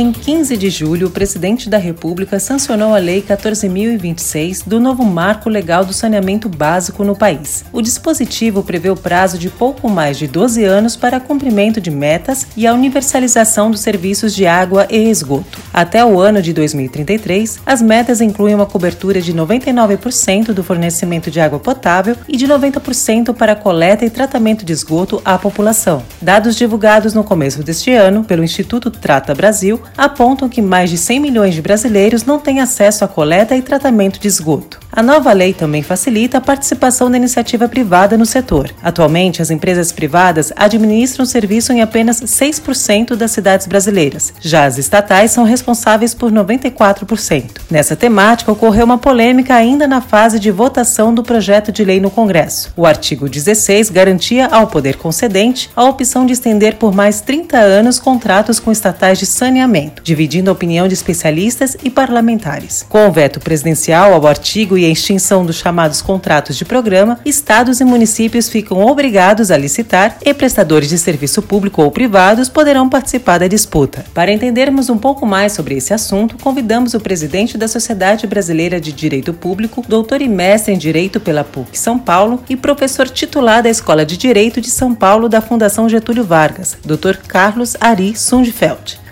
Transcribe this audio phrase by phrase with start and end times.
[0.00, 5.48] Em 15 de julho, o presidente da República sancionou a Lei 14.026 do novo marco
[5.50, 7.64] legal do saneamento básico no país.
[7.72, 12.46] O dispositivo prevê o prazo de pouco mais de 12 anos para cumprimento de metas
[12.56, 15.58] e a universalização dos serviços de água e esgoto.
[15.74, 21.40] Até o ano de 2033, as metas incluem uma cobertura de 99% do fornecimento de
[21.40, 26.04] água potável e de 90% para coleta e tratamento de esgoto à população.
[26.22, 31.20] Dados divulgados no começo deste ano pelo Instituto Trata Brasil apontam que mais de 100
[31.20, 34.80] milhões de brasileiros não têm acesso à coleta e tratamento de esgoto.
[34.90, 38.70] A nova lei também facilita a participação da iniciativa privada no setor.
[38.82, 44.32] Atualmente, as empresas privadas administram o serviço em apenas 6% das cidades brasileiras.
[44.40, 47.44] Já as estatais são responsáveis por 94%.
[47.70, 52.10] Nessa temática, ocorreu uma polêmica ainda na fase de votação do projeto de lei no
[52.10, 52.72] Congresso.
[52.76, 57.98] O artigo 16 garantia ao poder concedente a opção de estender por mais 30 anos
[58.00, 59.67] contratos com estatais de saneamento
[60.02, 62.84] dividindo a opinião de especialistas e parlamentares.
[62.88, 67.80] Com o veto presidencial ao artigo e a extinção dos chamados contratos de programa, estados
[67.80, 73.38] e municípios ficam obrigados a licitar e prestadores de serviço público ou privados poderão participar
[73.38, 74.04] da disputa.
[74.14, 78.92] Para entendermos um pouco mais sobre esse assunto, convidamos o presidente da Sociedade Brasileira de
[78.92, 83.70] Direito Público, doutor e mestre em Direito pela PUC São Paulo e professor titular da
[83.70, 89.07] Escola de Direito de São Paulo da Fundação Getúlio Vargas, doutor Carlos Ari Sundfeld.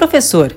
[0.00, 0.56] Professor,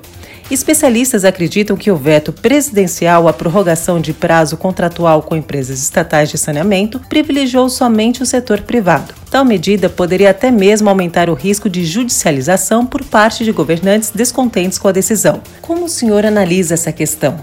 [0.50, 6.38] especialistas acreditam que o veto presidencial à prorrogação de prazo contratual com empresas estatais de
[6.38, 9.12] saneamento privilegiou somente o setor privado.
[9.30, 14.78] Tal medida poderia até mesmo aumentar o risco de judicialização por parte de governantes descontentes
[14.78, 15.42] com a decisão.
[15.60, 17.38] Como o senhor analisa essa questão?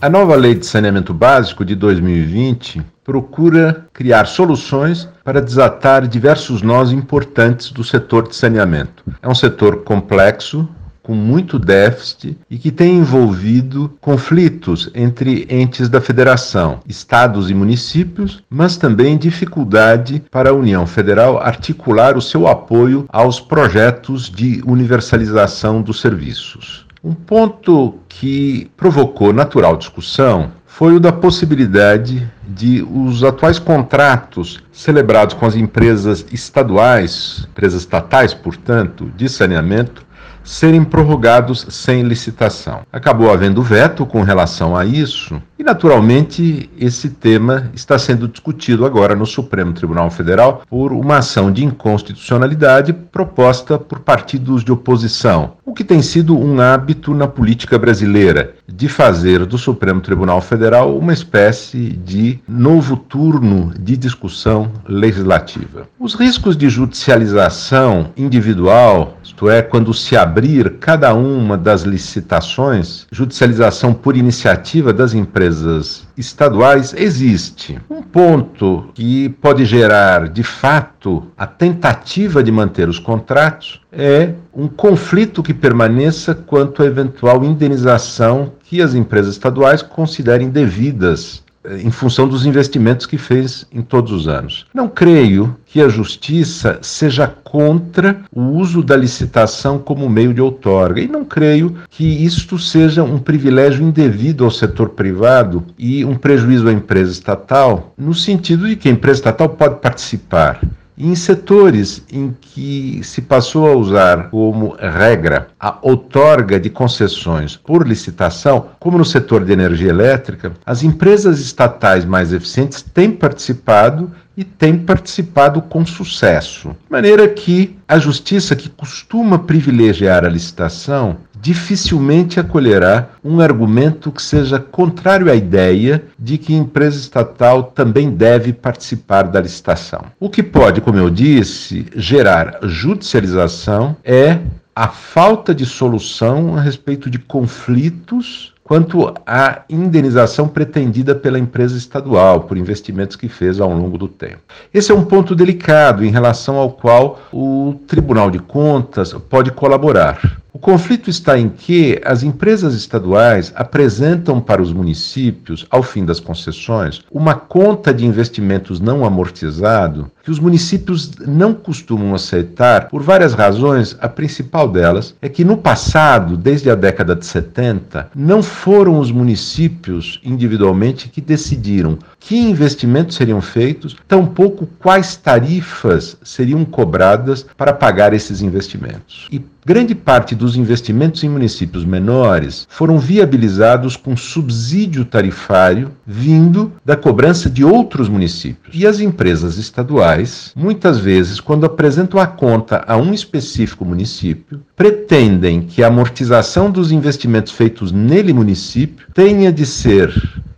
[0.00, 6.92] A nova Lei de Saneamento Básico de 2020 procura criar soluções para desatar diversos nós
[6.92, 9.02] importantes do setor de saneamento.
[9.20, 10.68] É um setor complexo,
[11.02, 18.42] com muito déficit e que tem envolvido conflitos entre entes da federação, estados e municípios,
[18.48, 25.82] mas também dificuldade para a União Federal articular o seu apoio aos projetos de universalização
[25.82, 26.86] dos serviços.
[27.02, 35.34] Um ponto que provocou natural discussão foi o da possibilidade de os atuais contratos celebrados
[35.34, 40.06] com as empresas estaduais, empresas estatais, portanto, de saneamento,
[40.44, 42.80] serem prorrogados sem licitação.
[42.92, 49.14] Acabou havendo veto com relação a isso, e naturalmente esse tema está sendo discutido agora
[49.14, 55.74] no Supremo Tribunal Federal por uma ação de inconstitucionalidade proposta por partidos de oposição, o
[55.74, 61.12] que tem sido um hábito na política brasileira de fazer do Supremo Tribunal Federal uma
[61.12, 65.86] espécie de novo turno de discussão legislativa.
[65.98, 73.92] Os riscos de judicialização individual, isto é, quando se abrir cada uma das licitações, judicialização
[73.92, 77.78] por iniciativa das empresas estaduais, existe.
[77.90, 84.66] Um ponto que pode gerar, de fato, a tentativa de manter os contratos é um
[84.66, 92.26] conflito que permaneça quanto à eventual indenização que as empresas estaduais considerem devidas em função
[92.26, 94.66] dos investimentos que fez em todos os anos.
[94.72, 101.00] Não creio que a justiça seja contra o uso da licitação como meio de outorga,
[101.00, 106.68] e não creio que isto seja um privilégio indevido ao setor privado e um prejuízo
[106.68, 110.60] à empresa estatal, no sentido de que a empresa estatal pode participar
[111.00, 117.86] em setores em que se passou a usar como regra a outorga de concessões por
[117.86, 124.44] licitação, como no setor de energia elétrica, as empresas estatais mais eficientes têm participado e
[124.44, 126.70] têm participado com sucesso.
[126.70, 134.22] De maneira que a justiça, que costuma privilegiar a licitação, dificilmente acolherá um argumento que
[134.22, 140.04] seja contrário à ideia de que empresa estatal também deve participar da licitação.
[140.18, 144.38] O que pode, como eu disse, gerar judicialização é
[144.74, 152.42] a falta de solução a respeito de conflitos quanto à indenização pretendida pela empresa estadual
[152.42, 154.38] por investimentos que fez ao longo do tempo.
[154.72, 160.39] Esse é um ponto delicado em relação ao qual o Tribunal de Contas pode colaborar.
[160.60, 166.20] O conflito está em que as empresas estaduais apresentam para os municípios, ao fim das
[166.20, 173.34] concessões, uma conta de investimentos não amortizado que os municípios não costumam aceitar por várias
[173.34, 173.96] razões.
[174.00, 179.10] A principal delas é que no passado, desde a década de 70, não foram os
[179.10, 188.12] municípios individualmente que decidiram que investimentos seriam feitos, tampouco quais tarifas seriam cobradas para pagar
[188.12, 189.26] esses investimentos.
[189.32, 196.96] E grande parte dos investimentos em municípios menores foram viabilizados com subsídio tarifário vindo da
[196.96, 198.74] cobrança de outros municípios.
[198.74, 200.09] E as empresas estaduais,
[200.56, 206.90] muitas vezes, quando apresentam a conta a um específico município, pretendem que a amortização dos
[206.92, 210.12] investimentos feitos nele município tenha de ser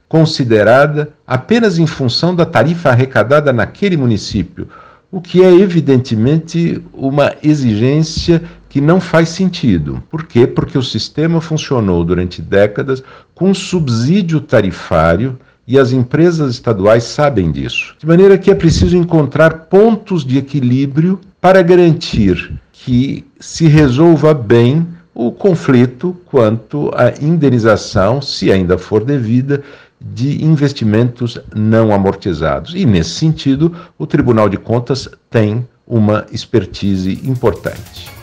[0.08, 4.68] considerada apenas em função da tarifa arrecadada naquele município,
[5.10, 10.02] o que é evidentemente uma exigência que não faz sentido.
[10.10, 10.46] Por quê?
[10.46, 13.02] Porque o sistema funcionou durante décadas
[13.34, 17.94] com subsídio tarifário e as empresas estaduais sabem disso.
[17.98, 24.86] De maneira que é preciso encontrar pontos de equilíbrio para garantir que se resolva bem
[25.14, 29.62] o conflito quanto à indenização, se ainda for devida,
[30.00, 32.74] de investimentos não amortizados.
[32.74, 38.21] E, nesse sentido, o Tribunal de Contas tem uma expertise importante.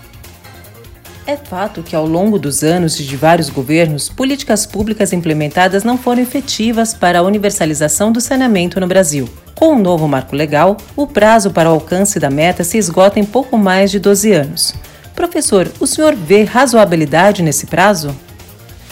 [1.29, 6.23] É fato que, ao longo dos anos de vários governos, políticas públicas implementadas não foram
[6.23, 9.29] efetivas para a universalização do saneamento no Brasil.
[9.53, 13.23] Com o novo marco legal, o prazo para o alcance da meta se esgota em
[13.23, 14.73] pouco mais de 12 anos.
[15.13, 18.09] Professor, o senhor vê razoabilidade nesse prazo?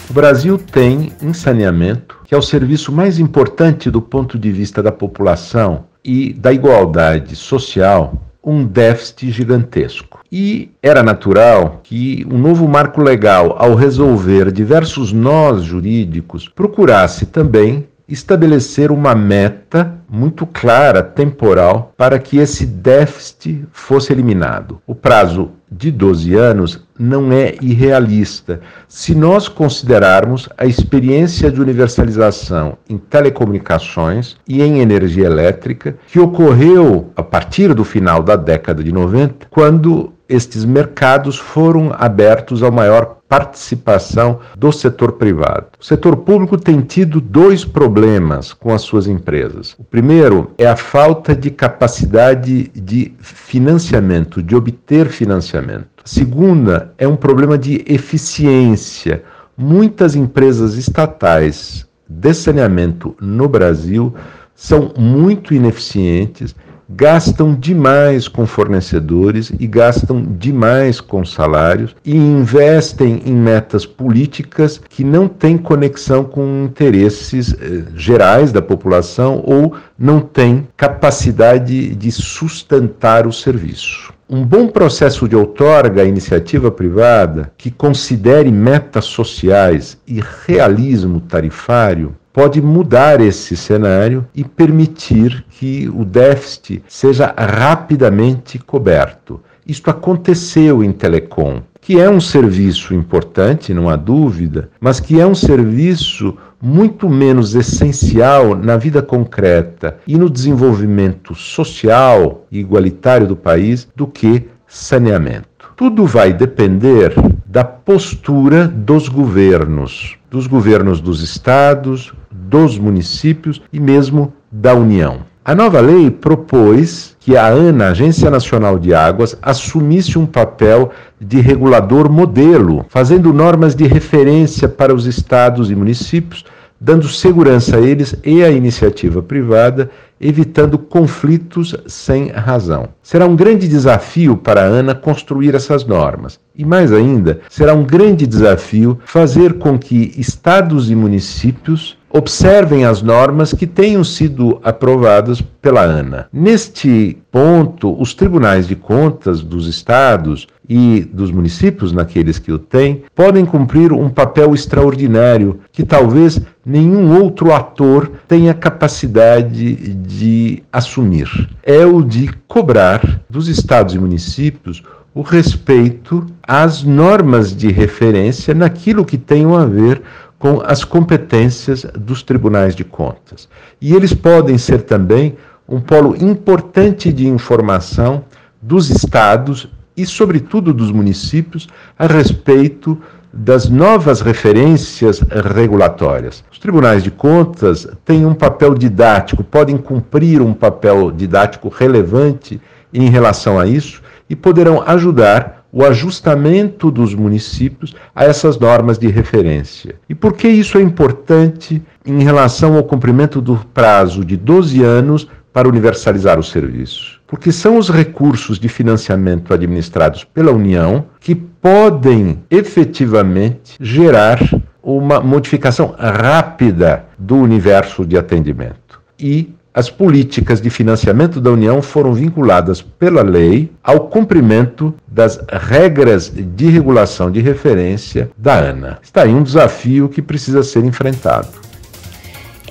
[0.08, 4.84] O Brasil tem em saneamento, que é o serviço mais importante do ponto de vista
[4.84, 8.14] da população e da igualdade social,
[8.48, 10.22] um déficit gigantesco.
[10.32, 17.86] E era natural que um novo marco legal, ao resolver diversos nós jurídicos, procurasse também
[18.08, 24.82] estabelecer uma meta muito clara, temporal, para que esse déficit fosse eliminado.
[24.88, 32.78] O prazo de 12 anos não é irrealista se nós considerarmos a experiência de universalização
[32.90, 38.92] em telecomunicações e em energia elétrica que ocorreu a partir do final da década de
[38.94, 45.68] 90, quando estes mercados foram abertos ao maior participação do setor privado.
[45.80, 49.76] O setor público tem tido dois problemas com as suas empresas.
[49.78, 55.88] O primeiro é a falta de capacidade de financiamento, de obter financiamento.
[56.04, 59.24] A segunda é um problema de eficiência.
[59.58, 64.14] Muitas empresas estatais de saneamento no Brasil
[64.56, 66.56] são muito ineficientes
[66.90, 75.04] gastam demais com fornecedores e gastam demais com salários e investem em metas políticas que
[75.04, 83.28] não têm conexão com interesses eh, gerais da população ou não têm capacidade de sustentar
[83.28, 84.14] o serviço.
[84.30, 92.14] Um bom processo de outorga à iniciativa privada que considere metas sociais e realismo tarifário
[92.38, 99.42] pode mudar esse cenário e permitir que o déficit seja rapidamente coberto.
[99.66, 105.26] Isto aconteceu em telecom, que é um serviço importante, não há dúvida, mas que é
[105.26, 113.36] um serviço muito menos essencial na vida concreta e no desenvolvimento social e igualitário do
[113.36, 115.74] país do que saneamento.
[115.76, 117.16] Tudo vai depender
[117.58, 125.22] da postura dos governos, dos governos dos estados, dos municípios e mesmo da União.
[125.44, 131.40] A nova lei propôs que a ANA, Agência Nacional de Águas, assumisse um papel de
[131.40, 136.46] regulador modelo, fazendo normas de referência para os estados e municípios,
[136.80, 142.90] dando segurança a eles e à iniciativa privada, evitando conflitos sem razão.
[143.02, 146.40] Será um grande desafio para a ANA construir essas normas.
[146.56, 153.02] E mais ainda, será um grande desafio fazer com que estados e municípios observem as
[153.02, 156.28] normas que tenham sido aprovadas pela ANA.
[156.32, 163.04] Neste ponto, os tribunais de contas dos estados e dos municípios, naqueles que o têm,
[163.16, 171.28] podem cumprir um papel extraordinário que talvez nenhum outro ator tenha capacidade de assumir.
[171.64, 174.84] É o de cobrar dos estados e municípios
[175.18, 180.00] o respeito às normas de referência naquilo que tenham a ver
[180.40, 183.50] com as competências dos tribunais de contas.
[183.82, 185.36] E eles podem ser também
[185.68, 188.24] um polo importante de informação
[188.62, 191.68] dos estados e, sobretudo, dos municípios
[191.98, 192.98] a respeito
[193.34, 195.20] das novas referências
[195.54, 196.44] regulatórias.
[196.52, 202.62] Os tribunais de contas têm um papel didático, podem cumprir um papel didático relevante
[202.94, 209.08] em relação a isso e poderão ajudar o ajustamento dos municípios a essas normas de
[209.08, 209.96] referência.
[210.10, 215.28] E por que isso é importante em relação ao cumprimento do prazo de 12 anos
[215.52, 217.20] para universalizar o serviço?
[217.28, 224.40] Porque são os recursos de financiamento administrados pela União que podem efetivamente gerar
[224.82, 229.02] uma modificação rápida do universo de atendimento.
[229.20, 236.34] E as políticas de financiamento da União foram vinculadas pela lei ao cumprimento das regras
[236.36, 238.98] de regulação de referência da ANA.
[239.04, 241.50] Está aí um desafio que precisa ser enfrentado.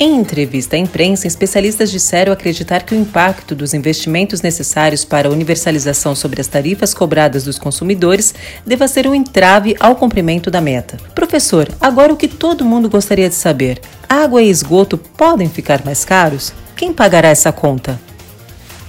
[0.01, 5.31] Em entrevista à imprensa, especialistas disseram acreditar que o impacto dos investimentos necessários para a
[5.31, 8.35] universalização sobre as tarifas cobradas dos consumidores
[8.67, 10.97] deva ser um entrave ao cumprimento da meta.
[11.15, 16.05] Professor, agora o que todo mundo gostaria de saber: água e esgoto podem ficar mais
[16.05, 16.53] caros?
[16.77, 17.99] Quem pagará essa conta?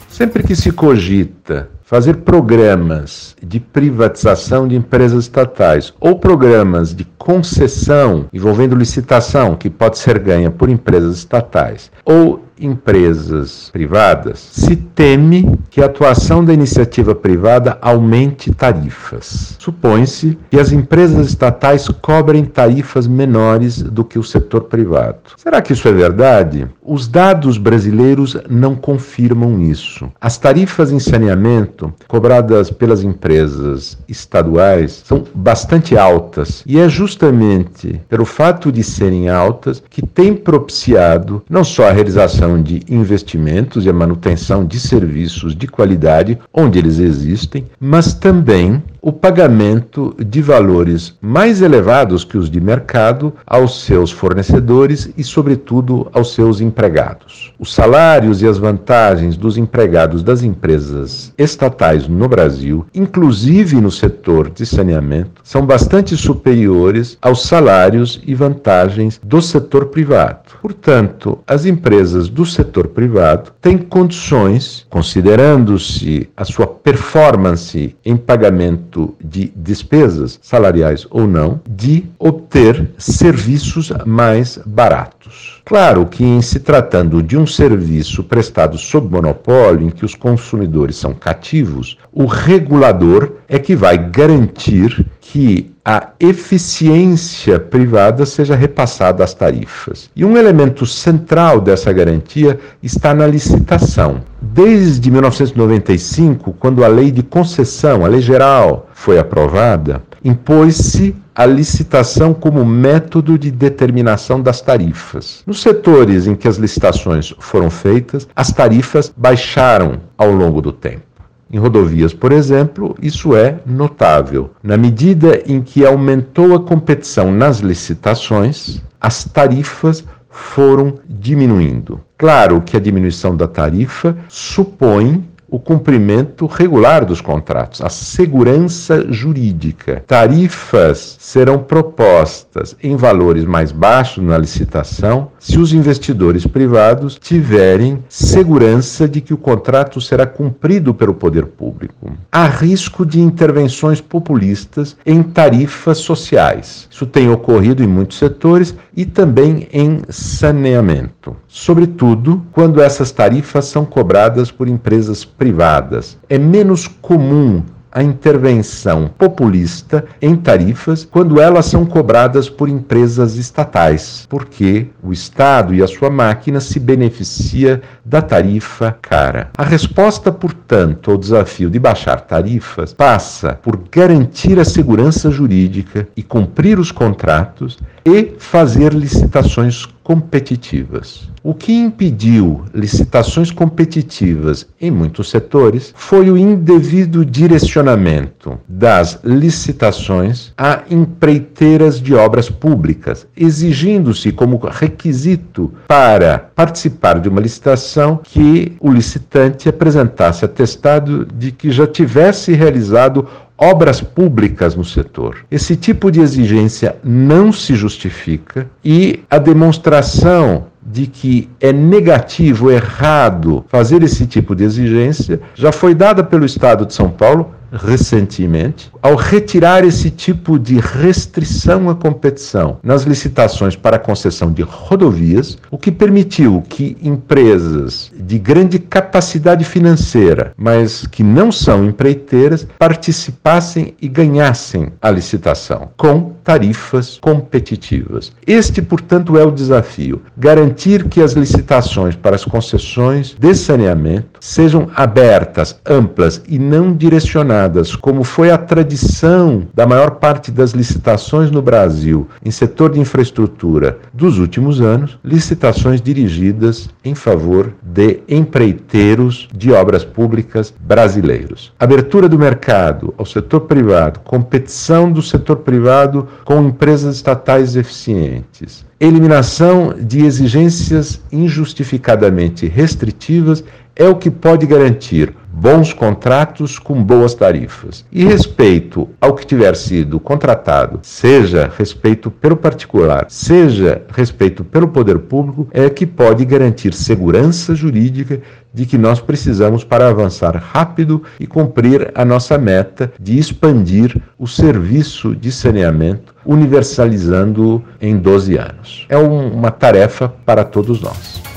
[0.10, 8.26] Sempre que se cogita fazer programas de privatização de empresas estatais ou programas de concessão
[8.34, 15.82] envolvendo licitação que pode ser ganha por empresas estatais ou empresas privadas, se teme que
[15.82, 19.56] a atuação da iniciativa privada aumente tarifas.
[19.60, 25.18] Supõe-se que as empresas estatais cobrem tarifas menores do que o setor privado.
[25.38, 26.68] Será que isso é verdade?
[26.82, 30.10] Os dados brasileiros não confirmam isso.
[30.20, 38.26] As tarifas em saneamento cobradas pelas empresas estaduais são bastante altas e é justamente pelo
[38.26, 43.94] fato de serem altas que tem propiciado não só a realização de investimentos e a
[43.94, 51.62] manutenção de serviços de qualidade onde eles existem, mas também o pagamento de valores mais
[51.62, 57.54] elevados que os de mercado aos seus fornecedores e, sobretudo, aos seus empregados.
[57.60, 64.50] Os salários e as vantagens dos empregados das empresas estatais no Brasil, inclusive no setor
[64.50, 70.40] de saneamento, são bastante superiores aos salários e vantagens do setor privado.
[70.62, 79.52] Portanto, as empresas do setor privado têm condições, considerando-se a sua performance em pagamento de
[79.56, 85.62] despesas, salariais ou não, de obter serviços mais baratos.
[85.66, 90.96] Claro que, em se tratando de um serviço prestado sob monopólio, em que os consumidores
[90.96, 99.34] são cativos, o regulador é que vai garantir que a eficiência privada seja repassada às
[99.34, 100.10] tarifas.
[100.14, 104.22] E um elemento central dessa garantia está na licitação.
[104.42, 112.34] Desde 1995, quando a lei de concessão, a lei geral, foi aprovada, impôs-se a licitação
[112.34, 115.42] como método de determinação das tarifas.
[115.48, 121.08] Nos setores em que as licitações foram feitas, as tarifas baixaram ao longo do tempo.
[121.50, 124.52] Em rodovias, por exemplo, isso é notável.
[124.62, 132.02] Na medida em que aumentou a competição nas licitações, as tarifas foram diminuindo.
[132.18, 140.04] Claro que a diminuição da tarifa supõe o cumprimento regular dos contratos, a segurança jurídica.
[140.06, 149.08] Tarifas serão propostas em valores mais baixos na licitação se os investidores privados tiverem segurança
[149.08, 152.12] de que o contrato será cumprido pelo poder público.
[152.32, 156.88] Há risco de intervenções populistas em tarifas sociais.
[156.92, 163.86] Isso tem ocorrido em muitos setores e também em saneamento, sobretudo quando essas tarifas são
[163.86, 166.18] cobradas por empresas privadas.
[166.30, 167.64] É menos comum
[167.98, 175.74] a intervenção populista em tarifas quando elas são cobradas por empresas estatais, porque o Estado
[175.74, 179.50] e a sua máquina se beneficia da tarifa cara.
[179.58, 186.22] A resposta, portanto, ao desafio de baixar tarifas passa por garantir a segurança jurídica e
[186.22, 191.30] cumprir os contratos e fazer licitações competitivas.
[191.44, 200.84] O que impediu licitações competitivas em muitos setores foi o indevido direcionamento das licitações a
[200.90, 209.68] empreiteiras de obras públicas, exigindo-se como requisito para participar de uma licitação que o licitante
[209.68, 215.38] apresentasse atestado de que já tivesse realizado obras públicas no setor.
[215.50, 223.66] Esse tipo de exigência não se justifica e a demonstração de que é negativo, errado
[223.68, 229.16] fazer esse tipo de exigência já foi dada pelo Estado de São Paulo recentemente, ao
[229.16, 235.92] retirar esse tipo de restrição à competição nas licitações para concessão de rodovias, o que
[235.92, 244.92] permitiu que empresas de grande capacidade financeira, mas que não são empreiteiras, participassem e ganhassem
[245.02, 248.32] a licitação com tarifas competitivas.
[248.46, 254.90] Este, portanto, é o desafio: garantir que as licitações para as concessões de saneamento sejam
[254.96, 257.57] abertas, amplas e não direcionadas,
[258.02, 263.98] como foi a tradição da maior parte das licitações no Brasil em setor de infraestrutura
[264.14, 271.74] dos últimos anos, licitações dirigidas em favor de empreiteiros de obras públicas brasileiros.
[271.80, 279.96] Abertura do mercado ao setor privado, competição do setor privado com empresas estatais eficientes, eliminação
[280.00, 283.64] de exigências injustificadamente restritivas
[283.96, 288.06] é o que pode garantir bons contratos com boas tarifas.
[288.12, 295.18] E respeito ao que tiver sido contratado, seja respeito pelo particular, seja respeito pelo poder
[295.18, 298.40] público, é que pode garantir segurança jurídica
[298.72, 304.46] de que nós precisamos para avançar rápido e cumprir a nossa meta de expandir o
[304.46, 309.06] serviço de saneamento, universalizando-o em 12 anos.
[309.10, 311.57] É um, uma tarefa para todos nós.